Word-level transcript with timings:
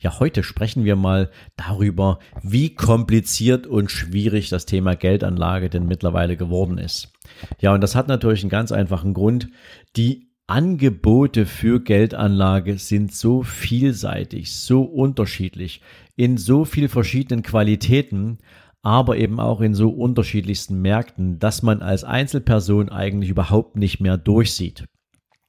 Ja, 0.00 0.18
heute 0.18 0.42
sprechen 0.42 0.84
wir 0.84 0.96
mal 0.96 1.30
darüber, 1.56 2.18
wie 2.42 2.74
kompliziert 2.74 3.66
und 3.66 3.90
schwierig 3.90 4.48
das 4.48 4.66
Thema 4.66 4.94
Geldanlage 4.94 5.70
denn 5.70 5.86
mittlerweile 5.86 6.36
geworden 6.36 6.78
ist. 6.78 7.12
Ja, 7.60 7.72
und 7.74 7.80
das 7.80 7.94
hat 7.94 8.08
natürlich 8.08 8.42
einen 8.42 8.50
ganz 8.50 8.72
einfachen 8.72 9.14
Grund. 9.14 9.48
Die 9.96 10.26
Angebote 10.46 11.44
für 11.44 11.80
Geldanlage 11.80 12.78
sind 12.78 13.12
so 13.12 13.42
vielseitig, 13.42 14.56
so 14.56 14.82
unterschiedlich, 14.82 15.80
in 16.14 16.36
so 16.36 16.64
viel 16.64 16.88
verschiedenen 16.88 17.42
Qualitäten, 17.42 18.38
aber 18.82 19.16
eben 19.16 19.40
auch 19.40 19.60
in 19.60 19.74
so 19.74 19.88
unterschiedlichsten 19.90 20.80
Märkten, 20.80 21.40
dass 21.40 21.62
man 21.62 21.82
als 21.82 22.04
Einzelperson 22.04 22.90
eigentlich 22.90 23.30
überhaupt 23.30 23.76
nicht 23.76 23.98
mehr 23.98 24.16
durchsieht. 24.16 24.84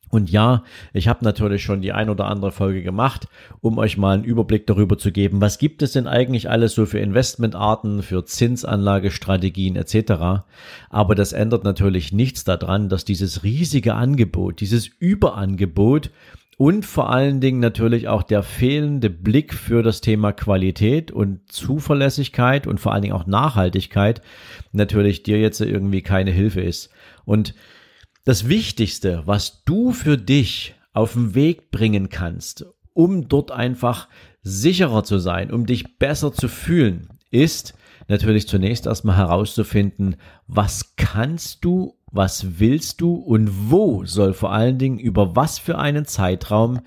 Und 0.10 0.30
ja, 0.32 0.64
ich 0.94 1.08
habe 1.08 1.26
natürlich 1.26 1.64
schon 1.64 1.82
die 1.82 1.92
ein 1.92 2.10
oder 2.10 2.26
andere 2.26 2.52
Folge 2.52 2.82
gemacht, 2.82 3.28
um 3.62 3.78
euch 3.78 3.98
mal 3.98 4.14
einen 4.14 4.24
Überblick 4.24 4.66
darüber 4.68 4.98
zu 4.98 5.12
geben, 5.12 5.42
was 5.42 5.58
gibt 5.58 5.82
es 5.82 5.92
denn 5.92 6.08
eigentlich 6.08 6.50
alles 6.50 6.74
so 6.76 6.86
für 6.86 7.00
Investmentarten, 7.00 8.04
für 8.04 8.24
Zinsanlagestrategien 8.26 9.76
etc. 9.76 10.46
Aber 10.90 11.16
das 11.16 11.34
ändert 11.34 11.64
natürlich 11.64 12.14
nichts 12.14 12.44
daran, 12.44 12.90
dass 12.90 13.06
dieses 13.06 13.44
riesige 13.44 13.96
Angebot, 13.96 14.62
dieses 14.62 14.88
Überangebot 14.88 16.12
und 16.58 16.88
vor 16.88 17.12
allen 17.12 17.40
Dingen 17.40 17.60
natürlich 17.60 18.08
auch 18.08 18.24
der 18.24 18.42
fehlende 18.42 19.12
Blick 19.12 19.54
für 19.54 19.84
das 19.84 20.02
Thema 20.02 20.32
Qualität 20.32 21.12
und 21.12 21.52
Zuverlässigkeit 21.52 22.66
und 22.66 22.80
vor 22.80 22.94
allen 22.94 23.04
Dingen 23.04 23.14
auch 23.14 23.28
Nachhaltigkeit 23.28 24.24
natürlich 24.72 25.22
dir 25.22 25.40
jetzt 25.40 25.62
irgendwie 25.62 26.02
keine 26.02 26.32
Hilfe 26.32 26.62
ist. 26.62 26.90
Und 27.26 27.54
das 28.28 28.50
Wichtigste, 28.50 29.22
was 29.24 29.64
du 29.64 29.94
für 29.94 30.18
dich 30.18 30.76
auf 30.92 31.14
den 31.14 31.34
Weg 31.34 31.72
bringen 31.72 32.10
kannst, 32.10 32.66
um 32.92 33.30
dort 33.30 33.52
einfach 33.52 34.10
sicherer 34.42 35.06
zu 35.06 35.18
sein, 35.18 35.50
um 35.50 35.66
dich 35.66 35.98
besser 35.98 36.34
zu 36.34 36.50
fühlen, 36.50 37.08
ist 37.32 37.74
natürlich 38.10 38.46
zunächst 38.46 38.86
erstmal 38.86 39.16
herauszufinden, 39.16 40.18
was 40.46 40.98
kannst 40.98 41.64
du, 41.64 41.96
was 42.12 42.60
willst 42.60 43.00
du 43.00 43.14
und 43.14 43.72
wo 43.72 44.04
soll 44.04 44.34
vor 44.34 44.52
allen 44.52 44.78
Dingen 44.78 45.00
über 45.00 45.38
was 45.38 45.58
für 45.58 45.78
einen 45.78 46.04
Zeitraum 46.04 46.82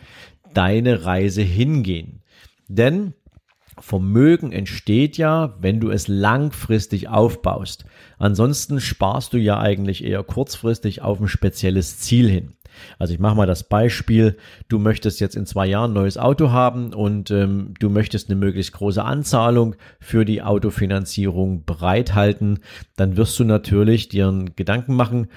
deine 0.52 1.06
Reise 1.06 1.41
hingehen. 1.41 2.22
Denn 2.69 3.14
Vermögen 3.80 4.52
entsteht 4.52 5.16
ja, 5.16 5.54
wenn 5.60 5.80
du 5.80 5.90
es 5.90 6.08
langfristig 6.08 7.08
aufbaust. 7.08 7.84
Ansonsten 8.18 8.80
sparst 8.80 9.32
du 9.32 9.38
ja 9.38 9.58
eigentlich 9.58 10.04
eher 10.04 10.22
kurzfristig 10.22 11.02
auf 11.02 11.20
ein 11.20 11.28
spezielles 11.28 11.98
Ziel 11.98 12.28
hin. 12.28 12.52
Also 12.98 13.14
ich 13.14 13.20
mache 13.20 13.36
mal 13.36 13.46
das 13.46 13.64
Beispiel, 13.64 14.36
du 14.68 14.78
möchtest 14.78 15.20
jetzt 15.20 15.36
in 15.36 15.46
zwei 15.46 15.66
Jahren 15.66 15.90
ein 15.90 15.94
neues 15.94 16.18
Auto 16.18 16.50
haben 16.50 16.92
und 16.92 17.30
ähm, 17.30 17.74
du 17.78 17.90
möchtest 17.90 18.28
eine 18.28 18.38
möglichst 18.38 18.72
große 18.72 19.04
Anzahlung 19.04 19.76
für 19.98 20.24
die 20.24 20.42
Autofinanzierung 20.42 21.64
bereithalten, 21.64 22.60
dann 22.96 23.16
wirst 23.16 23.38
du 23.38 23.44
natürlich 23.44 24.08
dir 24.08 24.28
einen 24.28 24.54
Gedanken 24.56 24.94
machen, 24.94 25.28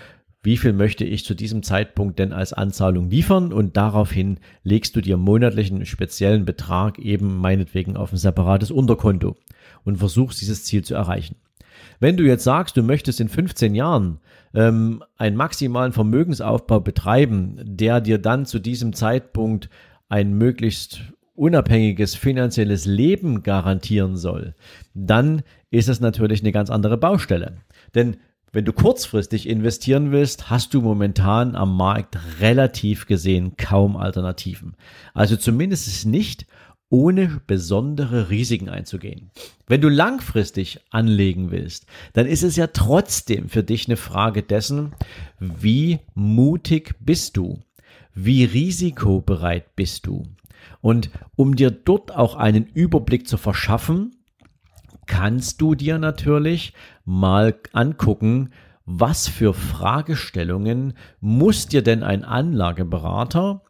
wie 0.43 0.57
viel 0.57 0.73
möchte 0.73 1.05
ich 1.05 1.25
zu 1.25 1.33
diesem 1.33 1.63
Zeitpunkt 1.63 2.19
denn 2.19 2.33
als 2.33 2.53
Anzahlung 2.53 3.09
liefern 3.09 3.53
und 3.53 3.77
daraufhin 3.77 4.37
legst 4.63 4.95
du 4.95 5.01
dir 5.01 5.17
monatlich 5.17 5.71
einen 5.71 5.85
speziellen 5.85 6.45
Betrag 6.45 6.99
eben 6.99 7.37
meinetwegen 7.37 7.95
auf 7.95 8.11
ein 8.11 8.17
separates 8.17 8.69
Unterkonto 8.69 9.37
und 9.85 9.97
versuchst 9.97 10.41
dieses 10.41 10.65
Ziel 10.65 10.83
zu 10.83 10.93
erreichen. 10.95 11.37
Wenn 11.99 12.17
du 12.17 12.23
jetzt 12.23 12.43
sagst, 12.43 12.75
du 12.75 12.83
möchtest 12.83 13.21
in 13.21 13.29
15 13.29 13.73
Jahren 13.73 14.19
ähm, 14.53 15.03
einen 15.17 15.37
maximalen 15.37 15.93
Vermögensaufbau 15.93 16.81
betreiben, 16.81 17.57
der 17.63 18.01
dir 18.01 18.17
dann 18.17 18.45
zu 18.45 18.59
diesem 18.59 18.93
Zeitpunkt 18.93 19.69
ein 20.09 20.37
möglichst 20.37 21.01
unabhängiges 21.35 22.15
finanzielles 22.15 22.85
Leben 22.85 23.41
garantieren 23.41 24.17
soll, 24.17 24.53
dann 24.93 25.41
ist 25.71 25.89
es 25.89 25.99
natürlich 25.99 26.41
eine 26.41 26.51
ganz 26.51 26.69
andere 26.69 26.97
Baustelle. 26.97 27.57
Denn 27.95 28.17
wenn 28.53 28.65
du 28.65 28.71
kurzfristig 28.71 29.49
investieren 29.49 30.11
willst, 30.11 30.49
hast 30.49 30.73
du 30.73 30.81
momentan 30.81 31.55
am 31.55 31.75
Markt 31.75 32.17
relativ 32.39 33.07
gesehen 33.07 33.57
kaum 33.57 33.97
Alternativen. 33.97 34.75
Also 35.13 35.35
zumindest 35.35 36.05
nicht 36.05 36.45
ohne 36.89 37.41
besondere 37.47 38.29
Risiken 38.29 38.69
einzugehen. 38.69 39.31
Wenn 39.65 39.81
du 39.81 39.89
langfristig 39.89 40.79
anlegen 40.91 41.49
willst, 41.49 41.87
dann 42.13 42.27
ist 42.27 42.43
es 42.43 42.55
ja 42.55 42.67
trotzdem 42.67 43.49
für 43.49 43.63
dich 43.63 43.87
eine 43.87 43.97
Frage 43.97 44.43
dessen, 44.43 44.93
wie 45.39 45.99
mutig 46.13 46.93
bist 46.99 47.35
du? 47.35 47.59
Wie 48.13 48.43
risikobereit 48.43 49.75
bist 49.75 50.05
du? 50.05 50.27
Und 50.81 51.09
um 51.35 51.55
dir 51.55 51.71
dort 51.71 52.15
auch 52.15 52.35
einen 52.35 52.67
Überblick 52.67 53.27
zu 53.27 53.37
verschaffen, 53.37 54.11
kannst 55.05 55.61
du 55.61 55.75
dir 55.75 55.99
natürlich 55.99 56.73
mal 57.05 57.53
angucken, 57.73 58.49
was 58.85 59.27
für 59.27 59.53
Fragestellungen 59.53 60.93
muss 61.21 61.67
dir 61.67 61.83
denn 61.83 62.01
ein 62.03 62.23
Anlageberater 62.23 63.61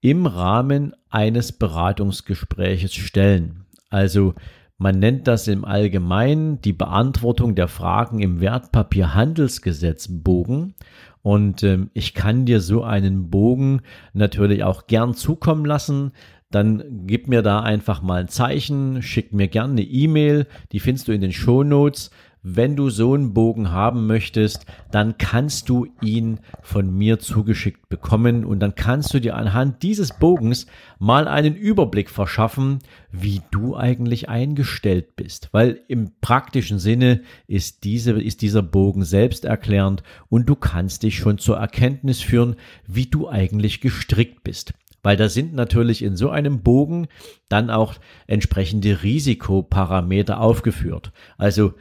im 0.00 0.24
Rahmen 0.26 0.94
eines 1.08 1.52
Beratungsgespräches 1.52 2.94
stellen? 2.94 3.66
Also 3.88 4.34
man 4.76 4.98
nennt 5.00 5.26
das 5.26 5.48
im 5.48 5.64
Allgemeinen 5.64 6.60
die 6.60 6.72
Beantwortung 6.72 7.56
der 7.56 7.66
Fragen 7.66 8.20
im 8.20 8.40
Wertpapierhandelsgesetzbogen. 8.40 10.76
Und 11.22 11.64
ähm, 11.64 11.90
ich 11.94 12.14
kann 12.14 12.46
dir 12.46 12.60
so 12.60 12.84
einen 12.84 13.28
Bogen 13.28 13.80
natürlich 14.12 14.62
auch 14.62 14.86
gern 14.86 15.14
zukommen 15.14 15.64
lassen 15.64 16.12
dann 16.50 17.06
gib 17.06 17.28
mir 17.28 17.42
da 17.42 17.60
einfach 17.60 18.00
mal 18.00 18.22
ein 18.22 18.28
Zeichen, 18.28 19.02
schick 19.02 19.32
mir 19.32 19.48
gerne 19.48 19.72
eine 19.72 19.82
E-Mail, 19.82 20.46
die 20.72 20.80
findest 20.80 21.08
du 21.08 21.12
in 21.12 21.20
den 21.20 21.32
Show 21.32 21.62
Notes. 21.62 22.10
Wenn 22.42 22.76
du 22.76 22.88
so 22.88 23.14
einen 23.14 23.34
Bogen 23.34 23.72
haben 23.72 24.06
möchtest, 24.06 24.64
dann 24.92 25.18
kannst 25.18 25.68
du 25.68 25.88
ihn 26.00 26.38
von 26.62 26.96
mir 26.96 27.18
zugeschickt 27.18 27.88
bekommen 27.88 28.44
und 28.44 28.60
dann 28.60 28.76
kannst 28.76 29.12
du 29.12 29.18
dir 29.18 29.36
anhand 29.36 29.82
dieses 29.82 30.16
Bogens 30.16 30.66
mal 30.98 31.26
einen 31.26 31.56
Überblick 31.56 32.08
verschaffen, 32.08 32.78
wie 33.10 33.42
du 33.50 33.76
eigentlich 33.76 34.28
eingestellt 34.28 35.16
bist. 35.16 35.48
Weil 35.50 35.80
im 35.88 36.12
praktischen 36.20 36.78
Sinne 36.78 37.22
ist, 37.48 37.82
diese, 37.84 38.12
ist 38.12 38.40
dieser 38.40 38.62
Bogen 38.62 39.04
selbsterklärend 39.04 40.04
und 40.28 40.48
du 40.48 40.54
kannst 40.54 41.02
dich 41.02 41.18
schon 41.18 41.38
zur 41.38 41.58
Erkenntnis 41.58 42.20
führen, 42.20 42.54
wie 42.86 43.06
du 43.06 43.28
eigentlich 43.28 43.80
gestrickt 43.80 44.44
bist 44.44 44.74
weil 45.02 45.16
da 45.16 45.28
sind 45.28 45.54
natürlich 45.54 46.02
in 46.02 46.16
so 46.16 46.30
einem 46.30 46.62
Bogen 46.62 47.08
dann 47.48 47.70
auch 47.70 47.94
entsprechende 48.26 49.02
Risikoparameter 49.02 50.40
aufgeführt. 50.40 51.12
Also 51.36 51.74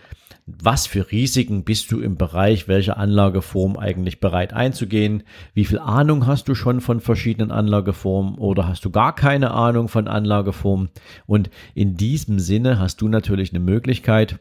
was 0.49 0.87
für 0.87 1.11
Risiken 1.11 1.65
bist 1.65 1.91
du 1.91 1.99
im 1.99 2.15
Bereich 2.15 2.69
welcher 2.69 2.95
Anlageform 2.97 3.75
eigentlich 3.75 4.21
bereit 4.21 4.53
einzugehen? 4.53 5.23
Wie 5.53 5.65
viel 5.65 5.77
Ahnung 5.79 6.25
hast 6.25 6.47
du 6.47 6.55
schon 6.55 6.79
von 6.79 7.01
verschiedenen 7.01 7.51
Anlageformen 7.51 8.35
oder 8.35 8.65
hast 8.65 8.85
du 8.85 8.89
gar 8.89 9.13
keine 9.13 9.51
Ahnung 9.51 9.89
von 9.89 10.07
Anlageformen? 10.07 10.89
Und 11.25 11.49
in 11.75 11.97
diesem 11.97 12.39
Sinne 12.39 12.79
hast 12.79 13.01
du 13.01 13.09
natürlich 13.09 13.51
eine 13.51 13.59
Möglichkeit, 13.59 14.39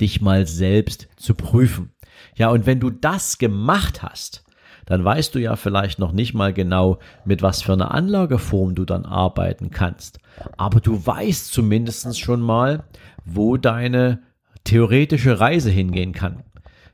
dich 0.00 0.20
mal 0.20 0.46
selbst 0.46 1.08
zu 1.16 1.34
prüfen. 1.34 1.90
Ja, 2.36 2.50
und 2.50 2.64
wenn 2.64 2.78
du 2.78 2.90
das 2.90 3.38
gemacht 3.38 4.04
hast, 4.04 4.45
dann 4.86 5.04
weißt 5.04 5.34
du 5.34 5.38
ja 5.38 5.56
vielleicht 5.56 5.98
noch 5.98 6.12
nicht 6.12 6.32
mal 6.32 6.52
genau, 6.52 6.98
mit 7.24 7.42
was 7.42 7.62
für 7.62 7.74
einer 7.74 7.92
Anlageform 7.92 8.74
du 8.74 8.84
dann 8.84 9.04
arbeiten 9.04 9.70
kannst. 9.70 10.18
Aber 10.56 10.80
du 10.80 11.04
weißt 11.04 11.52
zumindest 11.52 12.18
schon 12.18 12.40
mal, 12.40 12.84
wo 13.24 13.56
deine 13.56 14.22
theoretische 14.64 15.38
Reise 15.38 15.70
hingehen 15.70 16.12
kann. 16.12 16.42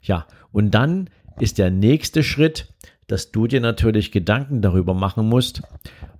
Ja, 0.02 0.26
und 0.50 0.72
dann 0.72 1.08
ist 1.38 1.58
der 1.58 1.70
nächste 1.70 2.22
Schritt, 2.22 2.72
dass 3.06 3.30
du 3.30 3.46
dir 3.46 3.60
natürlich 3.60 4.10
Gedanken 4.10 4.62
darüber 4.62 4.94
machen 4.94 5.28
musst, 5.28 5.62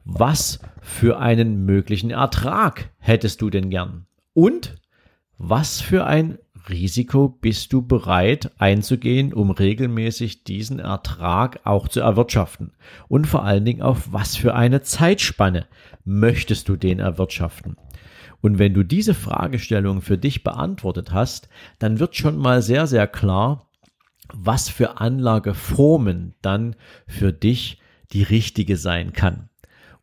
was 0.04 0.60
für 0.80 1.18
einen 1.18 1.64
möglichen 1.64 2.10
Ertrag 2.10 2.90
hättest 2.98 3.40
du 3.40 3.50
denn 3.50 3.70
gern? 3.70 4.06
Und 4.34 4.76
was 5.38 5.80
für 5.80 6.06
ein 6.06 6.38
Risiko 6.68 7.28
bist 7.28 7.72
du 7.72 7.82
bereit 7.82 8.52
einzugehen, 8.58 9.32
um 9.32 9.50
regelmäßig 9.50 10.44
diesen 10.44 10.78
Ertrag 10.78 11.60
auch 11.64 11.88
zu 11.88 12.00
erwirtschaften? 12.00 12.72
Und 13.08 13.26
vor 13.26 13.44
allen 13.44 13.64
Dingen 13.64 13.82
auf 13.82 14.12
was 14.12 14.36
für 14.36 14.54
eine 14.54 14.82
Zeitspanne 14.82 15.66
möchtest 16.04 16.68
du 16.68 16.76
den 16.76 17.00
erwirtschaften? 17.00 17.76
Und 18.40 18.58
wenn 18.58 18.74
du 18.74 18.82
diese 18.82 19.14
Fragestellung 19.14 20.02
für 20.02 20.18
dich 20.18 20.42
beantwortet 20.42 21.12
hast, 21.12 21.48
dann 21.78 22.00
wird 22.00 22.16
schon 22.16 22.36
mal 22.36 22.62
sehr, 22.62 22.86
sehr 22.86 23.06
klar, 23.06 23.68
was 24.32 24.68
für 24.68 24.98
Anlageformen 24.98 26.34
dann 26.42 26.74
für 27.06 27.32
dich 27.32 27.80
die 28.12 28.22
richtige 28.22 28.76
sein 28.76 29.12
kann. 29.12 29.48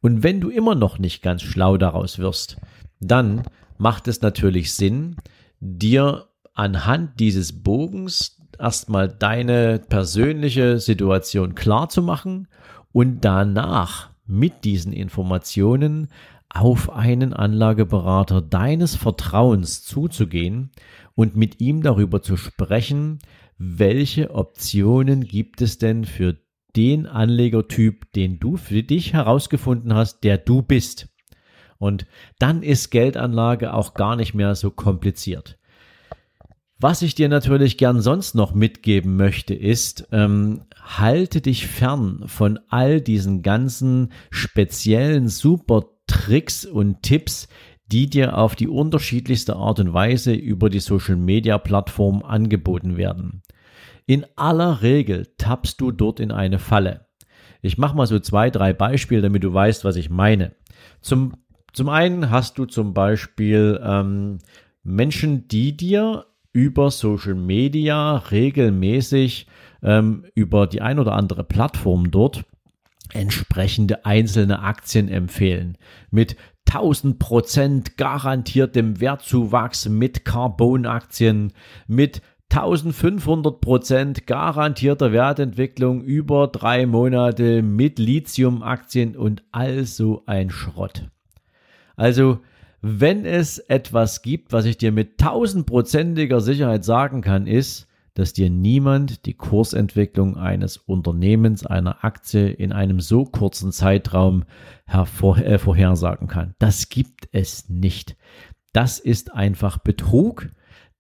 Und 0.02 0.24
wenn 0.24 0.40
du 0.40 0.50
immer 0.50 0.76
noch 0.76 1.00
nicht 1.00 1.22
ganz 1.22 1.42
schlau 1.42 1.78
daraus 1.78 2.20
wirst, 2.20 2.58
dann 3.00 3.44
macht 3.78 4.08
es 4.08 4.22
natürlich 4.22 4.74
Sinn, 4.74 5.18
dir 5.60 6.29
anhand 6.54 7.20
dieses 7.20 7.64
Bogens 7.64 8.38
erstmal 8.58 9.08
deine 9.08 9.80
persönliche 9.80 10.80
Situation 10.80 11.56
klar 11.56 11.90
zu 11.90 12.02
machen 12.02 12.48
und 12.92 13.22
danach 13.22 14.10
mit 14.26 14.64
diesen 14.64 14.94
Informationen 14.94 16.10
auf 16.50 16.92
einen 16.92 17.34
Anlageberater 17.34 18.42
deines 18.42 18.96
Vertrauens 18.96 19.84
zuzugehen 19.84 20.72
und 21.16 21.36
mit 21.36 21.62
ihm 21.62 21.84
darüber 21.84 22.22
zu 22.22 22.38
sprechen, 22.38 23.20
welche 23.58 24.34
Optionen 24.34 25.26
gibt 25.26 25.62
es 25.62 25.78
denn 25.78 26.06
für 26.06 26.38
den 26.76 27.08
Anlegertyp, 27.08 28.12
den 28.14 28.40
du 28.40 28.58
für 28.58 28.84
dich 28.84 29.14
herausgefunden 29.14 29.94
hast, 29.94 30.24
der 30.24 30.38
du 30.38 30.62
bist. 30.62 31.10
Und 31.78 32.06
dann 32.40 32.62
ist 32.64 32.90
Geldanlage 32.90 33.74
auch 33.74 33.94
gar 33.94 34.16
nicht 34.16 34.34
mehr 34.34 34.56
so 34.56 34.72
kompliziert. 34.72 35.59
Was 36.82 37.02
ich 37.02 37.14
dir 37.14 37.28
natürlich 37.28 37.78
gern 37.78 38.00
sonst 38.00 38.36
noch 38.36 38.54
mitgeben 38.54 39.18
möchte, 39.18 39.54
ist, 39.54 40.08
ähm, 40.14 40.62
halte 40.82 41.42
dich 41.42 41.68
fern 41.68 42.24
von 42.28 42.58
all 42.70 43.02
diesen 43.02 43.42
ganzen 43.42 44.14
speziellen 44.32 45.28
super 45.28 45.84
Tricks 46.08 46.64
und 46.66 47.04
Tipps, 47.04 47.50
die 47.92 48.10
dir 48.10 48.38
auf 48.38 48.56
die 48.56 48.70
unterschiedlichste 48.70 49.58
Art 49.58 49.82
und 49.82 49.94
Weise 49.94 50.32
über 50.32 50.70
die 50.70 50.80
Social 50.80 51.18
Media 51.18 51.58
Plattform 51.58 52.24
angeboten 52.24 52.96
werden. 52.96 53.42
In 54.06 54.26
aller 54.38 54.82
Regel 54.82 55.28
tappst 55.38 55.82
du 55.82 55.92
dort 55.92 56.22
in 56.22 56.32
eine 56.32 56.60
Falle. 56.60 57.08
Ich 57.62 57.78
mache 57.78 57.98
mal 57.98 58.08
so 58.08 58.20
zwei, 58.20 58.50
drei 58.50 58.72
Beispiele, 58.72 59.22
damit 59.22 59.44
du 59.44 59.54
weißt, 59.54 59.84
was 59.84 59.98
ich 59.98 60.10
meine. 60.10 60.56
Zum, 61.02 61.34
zum 61.74 61.90
einen 61.90 62.30
hast 62.30 62.58
du 62.58 62.66
zum 62.66 62.94
Beispiel 62.94 63.82
ähm, 63.84 64.38
Menschen, 64.82 65.50
die 65.50 65.76
dir 65.76 66.26
über 66.54 66.92
Social 66.92 67.36
Media 67.36 68.18
regelmäßig 68.18 69.48
ähm, 69.84 70.26
über 70.36 70.68
die 70.68 70.82
ein 70.82 71.00
oder 71.00 71.14
andere 71.14 71.44
Plattform 71.44 72.12
dort 72.12 72.46
entsprechende 73.14 74.06
einzelne 74.06 74.60
Aktien 74.62 75.10
empfehlen. 75.10 75.78
Mit 76.12 76.36
1000 76.68 77.18
Prozent 77.18 77.98
garantiertem 77.98 79.00
Wertzuwachs 79.00 79.90
mit 79.90 80.26
Carbon-Aktien, 80.26 81.54
mit 81.88 82.22
1500 82.52 83.62
Prozent 83.62 84.28
garantierter 84.28 85.12
Wertentwicklung 85.12 86.02
über 86.02 86.48
drei 86.48 86.86
Monate 86.86 87.62
mit 87.62 88.00
Lithium-Aktien 88.00 89.16
und 89.16 89.44
all 89.52 89.86
so 89.86 90.24
ein 90.26 90.50
Schrott. 90.50 91.10
Also, 91.96 92.40
wenn 92.82 93.26
es 93.26 93.60
etwas 93.60 94.22
gibt, 94.22 94.54
was 94.54 94.66
ich 94.66 94.78
dir 94.78 94.92
mit 94.92 95.18
tausendprozentiger 95.18 96.42
Sicherheit 96.42 96.84
sagen 96.84 97.22
kann, 97.22 97.48
ist, 97.48 97.88
dass 98.14 98.34
dir 98.34 98.50
niemand 98.50 99.26
die 99.26 99.34
Kursentwicklung 99.34 100.36
eines 100.36 100.78
Unternehmens, 100.78 101.66
einer 101.66 102.04
Aktie 102.04 102.50
in 102.50 102.72
einem 102.74 103.00
so 103.00 103.24
kurzen 103.26 103.72
Zeitraum 103.72 104.44
hervor, 104.86 105.38
äh, 105.38 105.58
vorhersagen 105.58 106.28
kann. 106.28 106.56
Das 106.60 106.90
gibt 106.90 107.30
es 107.32 107.70
nicht. 107.70 108.18
Das 108.74 109.00
ist 109.00 109.34
einfach 109.34 109.78
Betrug 109.78 110.50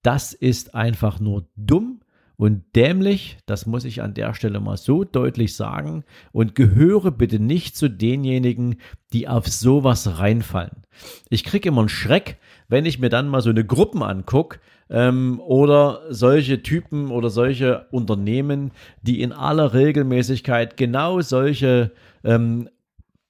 das 0.02 0.34
ist 0.34 0.76
einfach 0.76 1.20
nur 1.20 1.48
dumm 1.56 2.02
und 2.40 2.64
dämlich, 2.74 3.38
das 3.48 3.66
muss 3.66 3.84
ich 3.84 4.02
an 4.02 4.14
der 4.14 4.34
Stelle 4.34 4.62
mal 4.62 4.78
so 4.78 5.04
deutlich 5.04 5.58
sagen, 5.58 6.06
und 6.32 6.56
gehöre 6.56 7.12
bitte 7.12 7.38
nicht 7.38 7.76
zu 7.76 7.90
denjenigen, 7.90 8.78
die 9.12 9.28
auf 9.28 9.46
sowas 9.46 10.20
reinfallen. 10.20 10.86
Ich 11.30 11.44
kriege 11.44 11.68
immer 11.68 11.82
einen 11.82 11.90
Schreck, 11.90 12.38
wenn 12.70 12.86
ich 12.86 12.98
mir 12.98 13.10
dann 13.10 13.28
mal 13.28 13.42
so 13.42 13.50
eine 13.50 13.66
Gruppen 13.66 14.02
angucke 14.02 14.60
ähm, 14.90 15.42
oder 15.42 16.04
solche 16.12 16.64
Typen 16.64 17.12
oder 17.12 17.30
solche 17.30 17.88
Unternehmen, 17.92 18.72
die 19.02 19.22
in 19.22 19.34
aller 19.34 19.74
Regelmäßigkeit 19.74 20.78
genau 20.78 21.20
solche 21.20 21.92
ähm, 22.24 22.70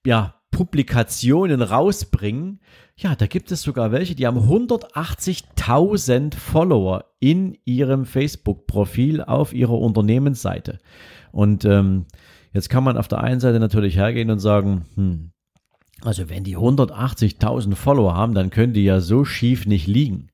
ja, 0.05 0.38
Publikationen 0.51 1.61
rausbringen, 1.61 2.59
ja, 2.97 3.15
da 3.15 3.27
gibt 3.27 3.51
es 3.51 3.61
sogar 3.61 3.91
welche, 3.91 4.15
die 4.15 4.27
haben 4.27 4.39
180.000 4.39 6.35
Follower 6.35 7.05
in 7.19 7.57
ihrem 7.63 8.05
Facebook-Profil 8.05 9.21
auf 9.21 9.53
ihrer 9.53 9.77
Unternehmensseite. 9.77 10.79
Und 11.31 11.63
ähm, 11.65 12.05
jetzt 12.51 12.69
kann 12.69 12.83
man 12.83 12.97
auf 12.97 13.07
der 13.07 13.21
einen 13.21 13.39
Seite 13.39 13.59
natürlich 13.59 13.95
hergehen 13.95 14.31
und 14.31 14.39
sagen, 14.39 14.85
hm, 14.95 15.31
also 16.01 16.29
wenn 16.29 16.43
die 16.43 16.57
180.000 16.57 17.75
Follower 17.75 18.15
haben, 18.15 18.33
dann 18.33 18.49
können 18.49 18.73
die 18.73 18.83
ja 18.83 18.99
so 18.99 19.25
schief 19.25 19.65
nicht 19.65 19.87
liegen. 19.87 20.27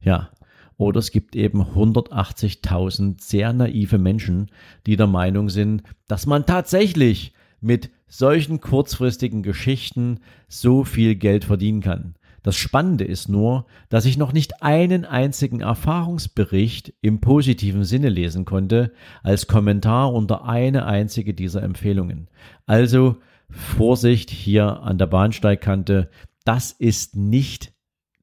Ja, 0.00 0.30
oder 0.76 0.98
es 0.98 1.10
gibt 1.10 1.36
eben 1.36 1.62
180.000 1.62 3.20
sehr 3.20 3.52
naive 3.52 3.98
Menschen, 3.98 4.50
die 4.86 4.96
der 4.96 5.06
Meinung 5.06 5.48
sind, 5.48 5.82
dass 6.08 6.26
man 6.26 6.46
tatsächlich 6.46 7.32
mit 7.60 7.90
solchen 8.06 8.60
kurzfristigen 8.60 9.42
Geschichten 9.42 10.20
so 10.48 10.84
viel 10.84 11.14
Geld 11.14 11.44
verdienen 11.44 11.80
kann. 11.80 12.14
Das 12.44 12.56
Spannende 12.56 13.04
ist 13.04 13.30
nur, 13.30 13.64
dass 13.88 14.04
ich 14.04 14.18
noch 14.18 14.34
nicht 14.34 14.62
einen 14.62 15.06
einzigen 15.06 15.60
Erfahrungsbericht 15.60 16.92
im 17.00 17.22
positiven 17.22 17.84
Sinne 17.84 18.10
lesen 18.10 18.44
konnte 18.44 18.92
als 19.22 19.46
Kommentar 19.46 20.12
unter 20.12 20.44
eine 20.44 20.84
einzige 20.84 21.32
dieser 21.32 21.62
Empfehlungen. 21.62 22.28
Also 22.66 23.16
Vorsicht 23.48 24.28
hier 24.28 24.82
an 24.82 24.98
der 24.98 25.06
Bahnsteigkante, 25.06 26.10
das 26.44 26.72
ist 26.72 27.16
nicht 27.16 27.72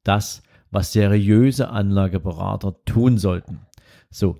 das, 0.04 0.44
was 0.70 0.94
seriöse 0.94 1.70
Anlageberater 1.70 2.76
tun 2.86 3.18
sollten. 3.18 3.62
So. 4.12 4.40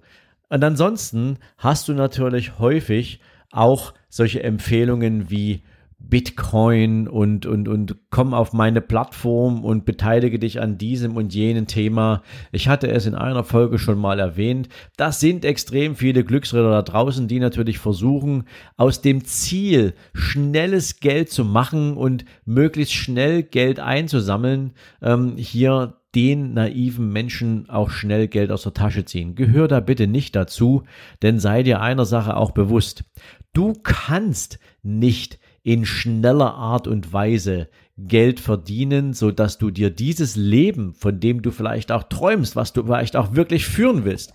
Und 0.50 0.64
ansonsten 0.64 1.40
hast 1.58 1.88
du 1.88 1.94
natürlich 1.94 2.60
häufig 2.60 3.20
auch 3.52 3.94
solche 4.10 4.44
Empfehlungen 4.44 5.30
wie 5.30 5.64
Bitcoin 6.10 7.08
und, 7.08 7.46
und, 7.46 7.68
und 7.68 7.96
komm 8.10 8.34
auf 8.34 8.54
meine 8.54 8.82
Plattform 8.82 9.64
und 9.64 9.86
beteilige 9.86 10.40
dich 10.40 10.60
an 10.60 10.78
diesem 10.78 11.16
und 11.16 11.34
jenem 11.34 11.68
Thema. 11.68 12.24
Ich 12.52 12.68
hatte 12.68 12.90
es 12.90 13.06
in 13.06 13.16
einer 13.16 13.44
Folge 13.44 13.78
schon 13.78 14.00
mal 14.00 14.20
erwähnt. 14.20 14.68
Das 14.98 15.20
sind 15.20 15.46
extrem 15.46 15.96
viele 15.96 16.24
Glücksritter 16.24 16.72
da 16.72 16.82
draußen, 16.82 17.28
die 17.28 17.40
natürlich 17.40 17.80
versuchen, 17.80 18.46
aus 18.78 19.02
dem 19.02 19.24
Ziel, 19.26 19.94
schnelles 20.14 21.00
Geld 21.00 21.30
zu 21.30 21.46
machen 21.46 21.96
und 21.96 22.26
möglichst 22.46 22.94
schnell 22.94 23.44
Geld 23.44 23.80
einzusammeln, 23.80 24.74
ähm, 25.02 25.36
hier 25.38 25.98
den 26.14 26.54
naiven 26.54 27.12
Menschen 27.12 27.70
auch 27.70 27.90
schnell 27.90 28.28
Geld 28.28 28.52
aus 28.52 28.64
der 28.64 28.74
Tasche 28.74 29.06
ziehen. 29.06 29.36
Gehör 29.36 29.70
da 29.70 29.80
bitte 29.80 30.08
nicht 30.08 30.36
dazu, 30.36 30.84
denn 31.22 31.40
sei 31.40 31.64
dir 31.64 31.80
einer 31.80 32.06
Sache 32.06 32.36
auch 32.36 32.52
bewusst. 32.52 33.06
Du 33.54 33.74
kannst 33.74 34.60
nicht 34.84 35.40
in 35.64 35.86
schneller 35.86 36.54
Art 36.54 36.88
und 36.88 37.14
Weise 37.14 37.70
Geld 37.98 38.40
verdienen, 38.40 39.14
so 39.14 39.32
dass 39.32 39.58
du 39.58 39.70
dir 39.70 39.90
dieses 39.90 40.36
Leben, 40.36 40.94
von 40.94 41.20
dem 41.20 41.42
du 41.42 41.52
vielleicht 41.52 41.92
auch 41.92 42.04
träumst, 42.04 42.56
was 42.56 42.74
du 42.74 42.84
vielleicht 42.84 43.16
auch 43.16 43.36
wirklich 43.36 43.66
führen 43.66 44.06
willst, 44.06 44.34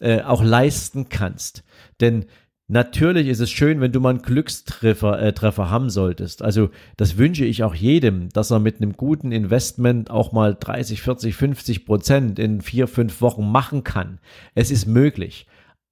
äh, 0.00 0.22
auch 0.22 0.42
leisten 0.42 1.08
kannst. 1.08 1.64
Denn 2.00 2.26
Natürlich 2.68 3.28
ist 3.28 3.38
es 3.38 3.52
schön, 3.52 3.80
wenn 3.80 3.92
du 3.92 4.00
mal 4.00 4.10
einen 4.10 4.22
Glückstreffer 4.22 5.22
äh, 5.22 5.32
Treffer 5.32 5.70
haben 5.70 5.88
solltest. 5.88 6.42
Also 6.42 6.70
das 6.96 7.16
wünsche 7.16 7.44
ich 7.44 7.62
auch 7.62 7.76
jedem, 7.76 8.28
dass 8.30 8.50
er 8.50 8.58
mit 8.58 8.82
einem 8.82 8.94
guten 8.94 9.30
Investment 9.30 10.10
auch 10.10 10.32
mal 10.32 10.56
30, 10.58 11.00
40, 11.00 11.36
50 11.36 11.86
Prozent 11.86 12.38
in 12.40 12.60
vier, 12.60 12.88
fünf 12.88 13.20
Wochen 13.20 13.48
machen 13.48 13.84
kann. 13.84 14.18
Es 14.56 14.72
ist 14.72 14.86
möglich. 14.86 15.46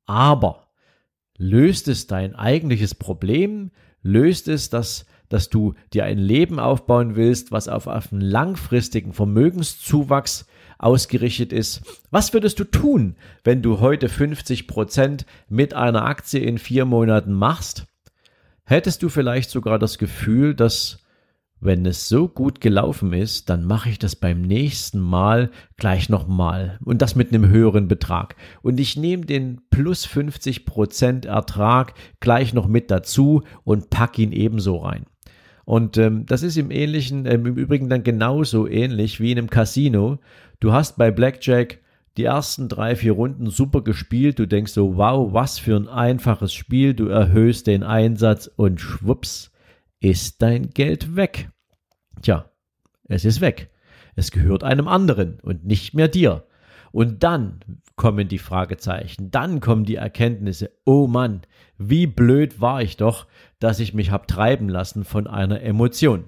Aber 0.07 0.64
Löst 1.37 1.89
es 1.89 2.07
dein 2.07 2.35
eigentliches 2.35 2.95
Problem? 2.95 3.71
Löst 4.03 4.49
es, 4.49 4.71
dass, 4.71 5.07
dass 5.29 5.51
du 5.51 5.75
dir 5.93 6.05
ein 6.05 6.19
Leben 6.19 6.61
aufbauen 6.61 7.17
willst, 7.17 7.51
was 7.51 7.69
auf 7.69 7.89
einen 7.89 8.21
langfristigen 8.21 9.13
Vermögenszuwachs 9.13 10.47
ausgerichtet 10.79 11.53
ist? 11.53 11.83
Was 12.11 12.33
würdest 12.33 12.61
du 12.61 12.65
tun, 12.65 13.17
wenn 13.43 13.63
du 13.63 13.81
heute 13.81 14.09
50 14.09 14.69
Prozent 14.69 15.27
mit 15.49 15.75
einer 15.75 16.05
Aktie 16.05 16.41
in 16.41 16.59
vier 16.59 16.85
Monaten 16.85 17.33
machst? 17.33 17.87
Hättest 18.65 19.03
du 19.03 19.09
vielleicht 19.09 19.51
sogar 19.51 19.79
das 19.79 19.99
Gefühl, 19.99 20.55
dass 20.55 21.04
wenn 21.65 21.87
es 21.87 22.09
so 22.09 22.29
gut 22.29 22.61
gelaufen 22.61 23.13
ist, 23.13 23.49
dann 23.49 23.65
mache 23.65 23.89
ich 23.89 23.99
das 23.99 24.17
beim 24.17 24.43
nächsten 24.43 25.01
Mal 25.01 25.51
gleich 25.77 26.09
nochmal 26.09 26.79
und 26.85 27.01
das 27.01 27.17
mit 27.17 27.33
einem 27.33 27.49
höheren 27.49 27.89
Betrag. 27.89 28.37
Und 28.63 28.79
ich 28.79 28.97
nehme 28.97 29.25
den 29.25 29.63
plus 29.71 30.07
50% 30.07 31.27
Ertrag 31.27 31.95
gleich 32.21 32.53
noch 32.53 32.69
mit 32.69 32.91
dazu 32.91 33.43
und 33.65 33.91
pack 33.91 34.19
ihn 34.19 34.33
ebenso 34.33 34.77
rein. 34.77 35.07
Und 35.65 35.97
ähm, 35.97 36.27
das 36.27 36.43
ist 36.43 36.59
im 36.59 36.71
ähnlichen, 36.71 37.25
ähm, 37.27 37.47
im 37.47 37.57
Übrigen 37.57 37.89
dann 37.89 38.03
genauso 38.03 38.69
ähnlich 38.69 39.21
wie 39.21 39.33
in 39.33 39.39
einem 39.39 39.51
Casino. 39.51 40.19
Du 40.61 40.73
hast 40.73 40.99
bei 40.99 41.11
Blackjack 41.11 41.81
die 42.17 42.25
ersten 42.25 42.69
drei, 42.69 42.95
vier 42.95 43.13
Runden 43.13 43.49
super 43.49 43.83
gespielt. 43.83 44.39
Du 44.39 44.47
denkst 44.47 44.73
so, 44.73 44.97
wow, 44.97 45.33
was 45.33 45.59
für 45.59 45.77
ein 45.77 45.89
einfaches 45.89 46.53
Spiel. 46.53 46.95
Du 46.95 47.07
erhöhst 47.07 47.67
den 47.67 47.83
Einsatz 47.83 48.51
und 48.55 48.81
schwupps 48.81 49.51
ist 50.01 50.43
dein 50.43 50.71
Geld 50.71 51.17
weg. 51.17 51.49
Tja, 52.25 52.51
es 53.07 53.27
ist 53.27 53.43
weg. 53.43 53.71
Es 54.17 54.31
gehört 54.31 54.65
einem 54.65 54.89
anderen 54.89 55.41
und 55.43 55.67
nicht 55.67 55.93
mehr 55.93 56.09
dir. 56.09 56.47
Und 56.91 57.23
dann 57.23 57.61
kommen 57.97 58.29
die 58.29 58.39
Fragezeichen, 58.39 59.31
dann 59.31 59.61
kommen 59.61 59.85
die 59.85 59.97
Erkenntnisse. 59.97 60.71
Oh 60.87 61.07
Mann, 61.07 61.43
wie 61.77 62.07
blöd 62.07 62.63
war 62.63 62.81
ich 62.81 62.97
doch, 62.97 63.27
dass 63.59 63.79
ich 63.79 63.93
mich 63.93 64.11
hab 64.11 64.27
treiben 64.27 64.71
lassen 64.71 65.05
von 65.05 65.27
einer 65.27 65.61
Emotion. 65.61 66.25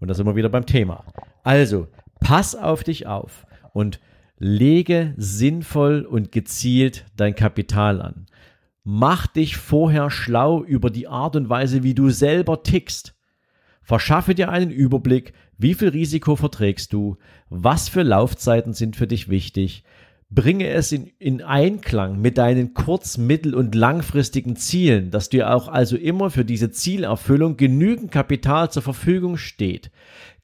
Und 0.00 0.08
da 0.08 0.14
sind 0.14 0.24
wir 0.24 0.34
wieder 0.34 0.48
beim 0.48 0.64
Thema. 0.64 1.04
Also, 1.42 1.88
pass 2.20 2.56
auf 2.56 2.82
dich 2.82 3.06
auf 3.06 3.46
und 3.74 4.00
lege 4.38 5.12
sinnvoll 5.18 6.06
und 6.08 6.32
gezielt 6.32 7.04
dein 7.16 7.34
Kapital 7.34 8.00
an. 8.00 8.26
Mach 8.82 9.26
dich 9.26 9.58
vorher 9.58 10.10
schlau 10.10 10.64
über 10.64 10.88
die 10.88 11.06
Art 11.06 11.36
und 11.36 11.50
Weise, 11.50 11.82
wie 11.82 11.94
du 11.94 12.08
selber 12.08 12.62
tickst. 12.62 13.14
Verschaffe 13.84 14.34
dir 14.34 14.48
einen 14.48 14.70
Überblick, 14.70 15.34
wie 15.58 15.74
viel 15.74 15.90
Risiko 15.90 16.36
verträgst 16.36 16.92
du, 16.92 17.18
was 17.50 17.88
für 17.88 18.02
Laufzeiten 18.02 18.72
sind 18.72 18.96
für 18.96 19.06
dich 19.06 19.28
wichtig, 19.28 19.84
bringe 20.30 20.68
es 20.68 20.90
in, 20.90 21.06
in 21.18 21.42
Einklang 21.42 22.20
mit 22.20 22.38
deinen 22.38 22.74
kurz-, 22.74 23.18
mittel- 23.18 23.54
und 23.54 23.74
langfristigen 23.74 24.56
Zielen, 24.56 25.10
dass 25.10 25.28
dir 25.28 25.54
auch 25.54 25.68
also 25.68 25.96
immer 25.96 26.30
für 26.30 26.44
diese 26.44 26.70
Zielerfüllung 26.70 27.56
genügend 27.56 28.10
Kapital 28.10 28.70
zur 28.70 28.82
Verfügung 28.82 29.36
steht. 29.36 29.90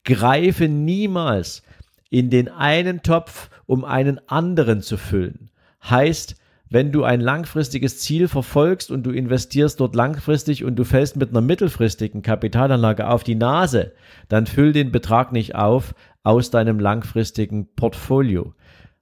Greife 0.05 0.69
niemals 0.69 1.63
in 2.11 2.31
den 2.31 2.49
einen 2.49 3.03
Topf, 3.03 3.51
um 3.67 3.85
einen 3.85 4.21
anderen 4.29 4.83
zu 4.83 4.97
füllen. 4.97 5.51
Heißt, 5.83 6.37
wenn 6.71 6.93
du 6.93 7.03
ein 7.03 7.21
langfristiges 7.21 7.99
Ziel 7.99 8.29
verfolgst 8.29 8.93
und 8.93 9.03
du 9.03 9.11
investierst 9.11 9.81
dort 9.81 9.97
langfristig 9.97 10.65
und 10.65 10.77
du 10.77 10.85
fällst 10.85 11.17
mit 11.17 11.31
einer 11.31 11.41
mittelfristigen 11.41 12.23
Kapitalanlage 12.23 13.09
auf 13.09 13.25
die 13.25 13.35
Nase, 13.35 13.93
dann 14.29 14.47
füll 14.47 14.73
den 14.73 14.93
Betrag 14.93 15.33
nicht 15.33 15.57
auf 15.57 15.95
aus 16.23 16.50
deinem 16.50 16.79
langfristigen 16.79 17.75
Portfolio. 17.75 18.55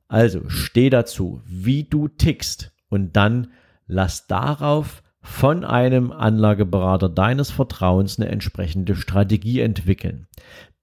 Also 0.08 0.48
steh 0.48 0.88
dazu, 0.88 1.42
wie 1.44 1.84
du 1.84 2.08
tickst 2.08 2.72
und 2.88 3.16
dann 3.16 3.48
lass 3.87 4.26
darauf 4.26 5.02
von 5.20 5.64
einem 5.64 6.10
Anlageberater 6.10 7.10
deines 7.10 7.50
Vertrauens 7.50 8.18
eine 8.18 8.30
entsprechende 8.30 8.96
Strategie 8.96 9.60
entwickeln. 9.60 10.26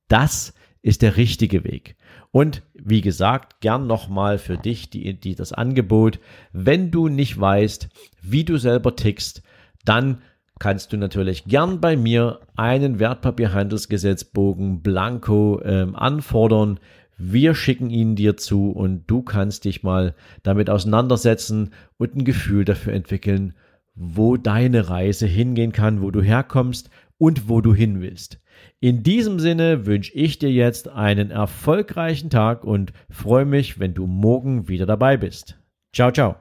Das 0.07 0.53
ist 0.83 1.01
der 1.01 1.17
richtige 1.17 1.63
Weg. 1.63 1.95
Und 2.35 2.63
wie 2.73 2.99
gesagt, 2.99 3.61
gern 3.61 3.87
nochmal 3.87 4.39
für 4.39 4.57
dich 4.57 4.89
die, 4.89 5.17
die, 5.17 5.35
das 5.35 5.53
Angebot. 5.53 6.19
Wenn 6.51 6.91
du 6.91 7.07
nicht 7.07 7.39
weißt, 7.39 7.87
wie 8.21 8.43
du 8.43 8.57
selber 8.57 8.97
tickst, 8.97 9.41
dann 9.85 10.17
kannst 10.59 10.91
du 10.91 10.97
natürlich 10.97 11.45
gern 11.45 11.79
bei 11.79 11.95
mir 11.95 12.41
einen 12.57 12.99
Wertpapierhandelsgesetzbogen 12.99 14.81
Blanco 14.81 15.61
ähm, 15.63 15.95
anfordern. 15.95 16.81
Wir 17.17 17.55
schicken 17.55 17.89
ihn 17.89 18.17
dir 18.17 18.35
zu 18.35 18.69
und 18.69 19.05
du 19.07 19.21
kannst 19.21 19.63
dich 19.63 19.83
mal 19.83 20.13
damit 20.43 20.69
auseinandersetzen 20.69 21.71
und 21.95 22.17
ein 22.17 22.25
Gefühl 22.25 22.65
dafür 22.65 22.91
entwickeln, 22.91 23.53
wo 23.95 24.35
deine 24.35 24.89
Reise 24.89 25.25
hingehen 25.25 25.71
kann, 25.71 26.01
wo 26.01 26.11
du 26.11 26.21
herkommst 26.21 26.89
und 27.17 27.47
wo 27.47 27.61
du 27.61 27.73
hin 27.73 28.01
willst. 28.01 28.41
In 28.79 29.03
diesem 29.03 29.39
Sinne 29.39 29.85
wünsche 29.85 30.13
ich 30.13 30.37
dir 30.37 30.51
jetzt 30.51 30.87
einen 30.89 31.31
erfolgreichen 31.31 32.29
Tag 32.29 32.63
und 32.63 32.93
freue 33.09 33.45
mich, 33.45 33.79
wenn 33.79 33.93
du 33.93 34.07
morgen 34.07 34.67
wieder 34.67 34.85
dabei 34.85 35.17
bist. 35.17 35.57
Ciao, 35.93 36.11
ciao. 36.11 36.35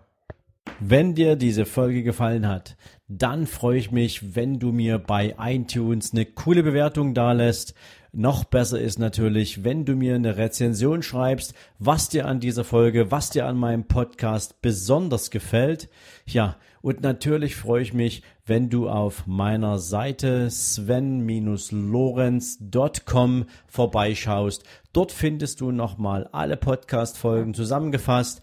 Wenn 0.80 1.14
dir 1.14 1.36
diese 1.36 1.66
Folge 1.66 2.02
gefallen 2.02 2.48
hat, 2.48 2.76
dann 3.06 3.46
freue 3.46 3.78
ich 3.78 3.90
mich, 3.90 4.34
wenn 4.34 4.58
du 4.58 4.72
mir 4.72 4.98
bei 4.98 5.34
iTunes 5.38 6.12
eine 6.12 6.24
coole 6.24 6.62
Bewertung 6.62 7.14
dalässt 7.14 7.74
noch 8.16 8.44
besser 8.44 8.80
ist 8.80 8.98
natürlich, 8.98 9.64
wenn 9.64 9.84
du 9.84 9.94
mir 9.94 10.14
eine 10.14 10.36
Rezension 10.36 11.02
schreibst, 11.02 11.54
was 11.78 12.08
dir 12.08 12.26
an 12.26 12.40
dieser 12.40 12.64
Folge, 12.64 13.10
was 13.10 13.28
dir 13.30 13.46
an 13.46 13.56
meinem 13.56 13.84
Podcast 13.84 14.60
besonders 14.62 15.30
gefällt. 15.30 15.88
Ja, 16.26 16.56
und 16.82 17.00
natürlich 17.00 17.56
freue 17.56 17.82
ich 17.82 17.94
mich, 17.94 18.22
wenn 18.44 18.68
du 18.68 18.90
auf 18.90 19.26
meiner 19.26 19.78
Seite 19.78 20.50
sven-lorenz.com 20.50 23.44
vorbeischaust. 23.66 24.64
Dort 24.92 25.10
findest 25.10 25.62
du 25.62 25.72
nochmal 25.72 26.28
alle 26.30 26.58
Podcast-Folgen 26.58 27.54
zusammengefasst 27.54 28.42